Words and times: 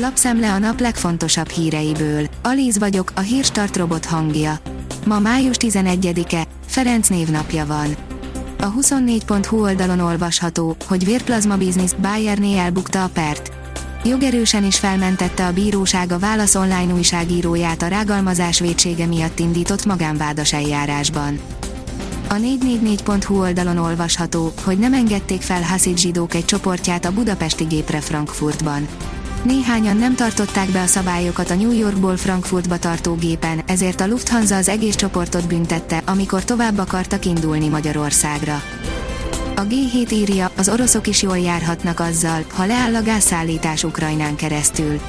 Lapszemle 0.00 0.52
a 0.52 0.58
nap 0.58 0.80
legfontosabb 0.80 1.48
híreiből. 1.48 2.26
Alíz 2.42 2.78
vagyok, 2.78 3.12
a 3.14 3.20
hírstart 3.20 3.76
robot 3.76 4.04
hangja. 4.04 4.58
Ma 5.06 5.18
május 5.18 5.56
11-e, 5.58 6.46
Ferenc 6.66 7.08
névnapja 7.08 7.66
van. 7.66 7.96
A 8.60 8.72
24.hu 8.72 9.60
oldalon 9.60 10.00
olvasható, 10.00 10.76
hogy 10.86 11.04
vérplazma 11.04 11.56
biznisz 11.56 11.92
Bayerné 11.92 12.58
elbukta 12.58 13.04
a 13.04 13.08
pert. 13.08 13.52
Jogerősen 14.04 14.64
is 14.64 14.78
felmentette 14.78 15.46
a 15.46 15.52
bíróság 15.52 16.12
a 16.12 16.18
Válasz 16.18 16.54
online 16.54 16.92
újságíróját 16.92 17.82
a 17.82 17.88
rágalmazás 17.88 18.60
vétsége 18.60 19.06
miatt 19.06 19.38
indított 19.38 19.84
magánvádas 19.84 20.52
eljárásban. 20.52 21.40
A 22.28 22.34
444.hu 22.34 23.40
oldalon 23.40 23.76
olvasható, 23.76 24.52
hogy 24.64 24.78
nem 24.78 24.94
engedték 24.94 25.42
fel 25.42 25.62
Hasid 25.62 25.98
zsidók 25.98 26.34
egy 26.34 26.44
csoportját 26.44 27.04
a 27.04 27.12
budapesti 27.12 27.64
gépre 27.64 28.00
Frankfurtban. 28.00 28.88
Néhányan 29.42 29.96
nem 29.96 30.14
tartották 30.14 30.68
be 30.68 30.80
a 30.80 30.86
szabályokat 30.86 31.50
a 31.50 31.54
New 31.54 31.72
Yorkból 31.72 32.16
Frankfurtba 32.16 32.78
tartó 32.78 33.14
gépen, 33.14 33.62
ezért 33.66 34.00
a 34.00 34.06
Lufthansa 34.06 34.56
az 34.56 34.68
egész 34.68 34.94
csoportot 34.94 35.46
büntette, 35.46 36.02
amikor 36.06 36.44
tovább 36.44 36.78
akartak 36.78 37.24
indulni 37.24 37.68
Magyarországra. 37.68 38.62
A 39.56 39.60
G7 39.60 40.12
írja, 40.12 40.50
az 40.56 40.68
oroszok 40.68 41.06
is 41.06 41.22
jól 41.22 41.38
járhatnak 41.38 42.00
azzal, 42.00 42.44
ha 42.54 42.66
leáll 42.66 42.94
a 42.94 43.02
gázszállítás 43.02 43.84
Ukrajnán 43.84 44.36
keresztül. 44.36 45.00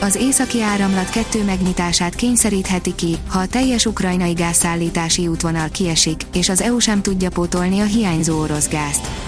Az 0.00 0.14
északi 0.16 0.62
áramlat 0.62 1.10
kettő 1.10 1.44
megnyitását 1.44 2.14
kényszerítheti 2.14 2.94
ki, 2.94 3.16
ha 3.28 3.38
a 3.38 3.46
teljes 3.46 3.86
ukrajnai 3.86 4.32
gázszállítási 4.32 5.26
útvonal 5.26 5.68
kiesik, 5.68 6.22
és 6.32 6.48
az 6.48 6.60
EU 6.60 6.78
sem 6.78 7.02
tudja 7.02 7.30
pótolni 7.30 7.80
a 7.80 7.84
hiányzó 7.84 8.40
orosz 8.40 8.68
gázt. 8.68 9.23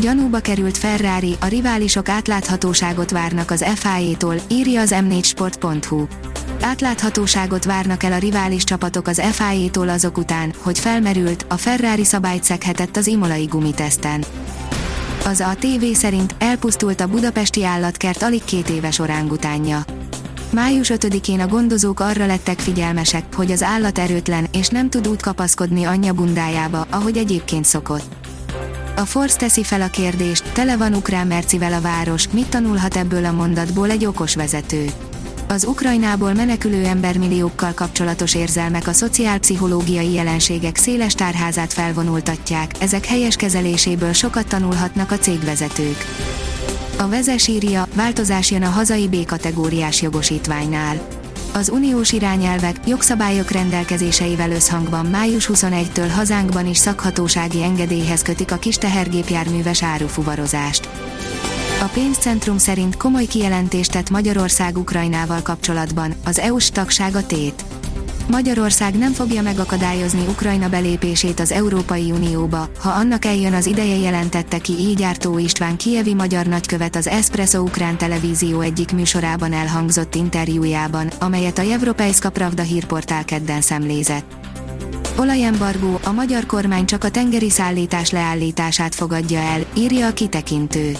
Gyanúba 0.00 0.40
került 0.40 0.78
Ferrari, 0.78 1.36
a 1.40 1.46
riválisok 1.46 2.08
átláthatóságot 2.08 3.10
várnak 3.10 3.50
az 3.50 3.64
FIA-tól, 3.74 4.34
írja 4.48 4.80
az 4.80 4.94
m4sport.hu. 4.94 6.06
Átláthatóságot 6.60 7.64
várnak 7.64 8.02
el 8.02 8.12
a 8.12 8.18
rivális 8.18 8.64
csapatok 8.64 9.06
az 9.06 9.22
FIA-tól 9.30 9.88
azok 9.88 10.18
után, 10.18 10.52
hogy 10.58 10.78
felmerült, 10.78 11.46
a 11.48 11.56
Ferrari 11.56 12.04
szabályt 12.04 12.44
szeghetett 12.44 12.96
az 12.96 13.06
imolai 13.06 13.44
gumiteszten. 13.44 14.24
Az 15.24 15.40
a 15.40 15.54
TV 15.58 15.84
szerint 15.92 16.34
elpusztult 16.38 17.00
a 17.00 17.08
budapesti 17.08 17.64
állatkert 17.64 18.22
alig 18.22 18.44
két 18.44 18.68
éves 18.68 18.98
orángutánja. 18.98 19.84
Május 20.50 20.90
5-én 20.94 21.40
a 21.40 21.46
gondozók 21.46 22.00
arra 22.00 22.26
lettek 22.26 22.58
figyelmesek, 22.58 23.34
hogy 23.34 23.50
az 23.50 23.62
állat 23.62 23.98
erőtlen 23.98 24.46
és 24.52 24.68
nem 24.68 24.90
tud 24.90 25.08
út 25.08 25.22
kapaszkodni 25.22 25.84
anyja 25.84 26.12
bundájába, 26.12 26.86
ahogy 26.90 27.16
egyébként 27.16 27.64
szokott. 27.64 28.27
A 28.98 29.04
Force 29.04 29.36
teszi 29.36 29.62
fel 29.62 29.80
a 29.80 29.88
kérdést, 29.88 30.52
tele 30.52 30.76
van 30.76 30.94
ukrán 30.94 31.26
mercivel 31.26 31.72
a 31.72 31.80
város, 31.80 32.28
mit 32.28 32.48
tanulhat 32.48 32.96
ebből 32.96 33.24
a 33.24 33.32
mondatból 33.32 33.90
egy 33.90 34.04
okos 34.04 34.34
vezető. 34.34 34.90
Az 35.48 35.64
Ukrajnából 35.64 36.32
menekülő 36.32 36.84
embermilliókkal 36.84 37.72
kapcsolatos 37.74 38.34
érzelmek 38.34 38.86
a 38.86 38.92
szociálpszichológiai 38.92 40.12
jelenségek 40.12 40.76
széles 40.76 41.14
tárházát 41.14 41.72
felvonultatják, 41.72 42.72
ezek 42.80 43.04
helyes 43.06 43.36
kezeléséből 43.36 44.12
sokat 44.12 44.48
tanulhatnak 44.48 45.10
a 45.10 45.18
cégvezetők. 45.18 46.04
A 46.96 47.08
vezes 47.08 47.46
írja, 47.46 47.86
változás 47.94 48.50
jön 48.50 48.62
a 48.62 48.68
hazai 48.68 49.08
B-kategóriás 49.08 50.02
jogosítványnál. 50.02 51.17
Az 51.58 51.68
uniós 51.68 52.12
irányelvek, 52.12 52.76
jogszabályok 52.86 53.50
rendelkezéseivel 53.50 54.50
összhangban 54.50 55.06
május 55.06 55.50
21-től 55.52 56.10
hazánkban 56.14 56.66
is 56.66 56.76
szakhatósági 56.76 57.62
engedélyhez 57.62 58.22
kötik 58.22 58.52
a 58.52 58.56
kis 58.56 58.76
tehergépjárműves 58.76 59.82
árufuvarozást. 59.82 60.88
A 61.80 61.84
pénzcentrum 61.92 62.58
szerint 62.58 62.96
komoly 62.96 63.24
kijelentést 63.24 63.92
tett 63.92 64.10
Magyarország 64.10 64.76
Ukrajnával 64.76 65.42
kapcsolatban, 65.42 66.14
az 66.24 66.38
EU-s 66.38 66.70
tagság 66.70 67.14
a 67.14 67.26
tét. 67.26 67.64
Magyarország 68.28 68.98
nem 68.98 69.12
fogja 69.12 69.42
megakadályozni 69.42 70.26
Ukrajna 70.28 70.68
belépését 70.68 71.40
az 71.40 71.52
Európai 71.52 72.10
Unióba, 72.10 72.68
ha 72.78 72.90
annak 72.90 73.24
eljön 73.24 73.54
az 73.54 73.66
ideje 73.66 73.96
jelentette 73.96 74.58
ki 74.58 74.72
így 74.72 75.02
Ártó 75.02 75.38
István 75.38 75.76
kievi 75.76 76.14
magyar 76.14 76.46
nagykövet 76.46 76.96
az 76.96 77.06
Espresso 77.06 77.58
Ukrán 77.58 77.98
Televízió 77.98 78.60
egyik 78.60 78.92
műsorában 78.92 79.52
elhangzott 79.52 80.14
interjújában, 80.14 81.06
amelyet 81.18 81.58
a 81.58 81.62
Evropejska 81.62 82.30
Pravda 82.30 82.62
hírportál 82.62 83.24
kedden 83.24 83.60
szemlézett. 83.60 84.36
Olajembargó, 85.18 86.00
a 86.04 86.12
magyar 86.12 86.46
kormány 86.46 86.84
csak 86.84 87.04
a 87.04 87.10
tengeri 87.10 87.50
szállítás 87.50 88.10
leállítását 88.10 88.94
fogadja 88.94 89.38
el, 89.38 89.64
írja 89.74 90.06
a 90.06 90.12
kitekintő 90.12 90.96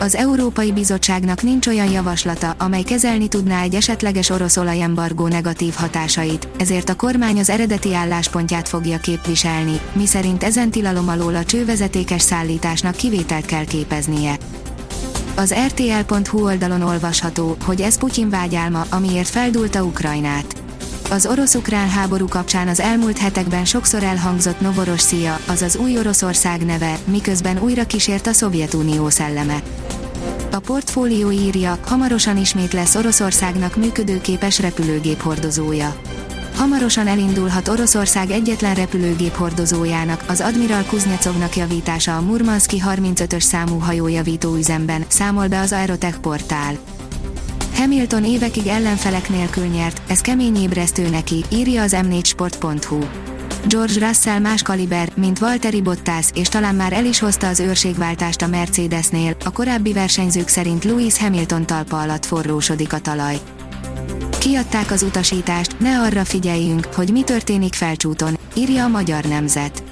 az 0.00 0.14
Európai 0.14 0.72
Bizottságnak 0.72 1.42
nincs 1.42 1.66
olyan 1.66 1.90
javaslata, 1.90 2.54
amely 2.58 2.82
kezelni 2.82 3.28
tudná 3.28 3.62
egy 3.62 3.74
esetleges 3.74 4.30
orosz 4.30 4.56
olajembargó 4.56 5.26
negatív 5.26 5.74
hatásait, 5.74 6.48
ezért 6.58 6.88
a 6.88 6.96
kormány 6.96 7.38
az 7.38 7.50
eredeti 7.50 7.94
álláspontját 7.94 8.68
fogja 8.68 8.98
képviselni, 8.98 9.80
miszerint 9.92 10.42
ezen 10.42 10.70
tilalom 10.70 11.08
alól 11.08 11.34
a 11.34 11.44
csővezetékes 11.44 12.22
szállításnak 12.22 12.96
kivételt 12.96 13.46
kell 13.46 13.64
képeznie. 13.64 14.38
Az 15.36 15.54
RTL.hu 15.66 16.44
oldalon 16.44 16.82
olvasható, 16.82 17.56
hogy 17.64 17.80
ez 17.80 17.98
Putyin 17.98 18.30
vágyálma, 18.30 18.86
amiért 18.90 19.28
feldúlta 19.28 19.82
Ukrajnát. 19.82 20.63
Az 21.10 21.26
orosz-ukrán 21.26 21.88
háború 21.88 22.28
kapcsán 22.28 22.68
az 22.68 22.80
elmúlt 22.80 23.18
hetekben 23.18 23.64
sokszor 23.64 24.02
elhangzott 24.02 24.60
Novorosszia, 24.60 25.38
azaz 25.46 25.76
új 25.76 25.98
Oroszország 25.98 26.64
neve, 26.64 26.98
miközben 27.04 27.58
újra 27.58 27.86
kísért 27.86 28.26
a 28.26 28.32
Szovjetunió 28.32 29.08
szelleme. 29.08 29.62
A 30.52 30.58
portfólió 30.58 31.30
írja, 31.30 31.78
hamarosan 31.86 32.36
ismét 32.36 32.72
lesz 32.72 32.94
Oroszországnak 32.94 33.76
működőképes 33.76 34.60
repülőgép 34.60 35.20
hordozója. 35.20 35.96
Hamarosan 36.54 37.06
elindulhat 37.06 37.68
Oroszország 37.68 38.30
egyetlen 38.30 38.74
repülőgép 38.74 39.34
hordozójának, 39.34 40.24
az 40.28 40.40
Admiral 40.40 40.82
Kuznecovnak 40.82 41.56
javítása 41.56 42.16
a 42.16 42.20
Murmanski 42.20 42.82
35-ös 42.86 43.40
számú 43.40 43.78
hajójavító 43.78 44.54
üzemben, 44.54 45.04
számol 45.08 45.48
be 45.48 45.60
az 45.60 45.72
Aerotech 45.72 46.18
portál. 46.18 46.78
Hamilton 47.74 48.24
évekig 48.24 48.66
ellenfelek 48.66 49.28
nélkül 49.28 49.64
nyert, 49.64 50.02
ez 50.06 50.20
kemény 50.20 50.56
ébresztő 50.56 51.08
neki, 51.08 51.44
írja 51.52 51.82
az 51.82 51.96
m4sport.hu. 51.96 52.98
George 53.66 54.06
Russell 54.06 54.38
más 54.38 54.62
kaliber, 54.62 55.08
mint 55.16 55.38
Valtteri 55.38 55.82
Bottas, 55.82 56.26
és 56.34 56.48
talán 56.48 56.74
már 56.74 56.92
el 56.92 57.04
is 57.04 57.18
hozta 57.18 57.46
az 57.46 57.60
őrségváltást 57.60 58.42
a 58.42 58.46
Mercedesnél, 58.46 59.36
a 59.44 59.50
korábbi 59.50 59.92
versenyzők 59.92 60.48
szerint 60.48 60.84
Lewis 60.84 61.18
Hamilton 61.18 61.66
talpa 61.66 62.00
alatt 62.00 62.24
forrósodik 62.24 62.92
a 62.92 62.98
talaj. 62.98 63.38
Kiadták 64.38 64.90
az 64.90 65.02
utasítást, 65.02 65.78
ne 65.78 66.00
arra 66.00 66.24
figyeljünk, 66.24 66.88
hogy 66.94 67.10
mi 67.12 67.22
történik 67.22 67.74
felcsúton, 67.74 68.38
írja 68.54 68.84
a 68.84 68.88
magyar 68.88 69.24
nemzet. 69.24 69.82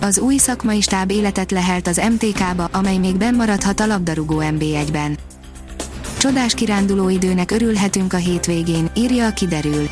Az 0.00 0.18
új 0.18 0.36
szakmai 0.36 0.80
stáb 0.80 1.10
életet 1.10 1.50
lehelt 1.50 1.86
az 1.86 2.00
MTK-ba, 2.10 2.68
amely 2.72 2.96
még 2.96 3.16
bennmaradhat 3.16 3.80
a 3.80 3.86
labdarúgó 3.86 4.36
NB1-ben. 4.40 5.18
Csodás 6.20 6.54
kiránduló 6.54 7.08
időnek 7.08 7.50
örülhetünk 7.50 8.12
a 8.12 8.16
hétvégén, 8.16 8.90
írja 8.96 9.26
a 9.26 9.32
kiderül. 9.32 9.88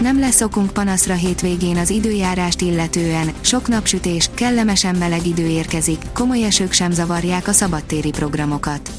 Nem 0.00 0.18
lesz 0.18 0.40
okunk 0.40 0.72
panaszra 0.72 1.14
hétvégén 1.14 1.76
az 1.76 1.90
időjárást 1.90 2.60
illetően, 2.60 3.32
sok 3.40 3.68
napsütés, 3.68 4.30
kellemesen 4.34 4.96
meleg 4.96 5.26
idő 5.26 5.46
érkezik, 5.46 6.02
komoly 6.12 6.44
esők 6.44 6.72
sem 6.72 6.90
zavarják 6.90 7.48
a 7.48 7.52
szabadtéri 7.52 8.10
programokat. 8.10 8.90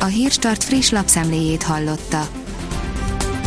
A 0.00 0.04
Hírstart 0.04 0.64
friss 0.64 0.90
lapszemléjét 0.90 1.62
hallotta. 1.62 2.41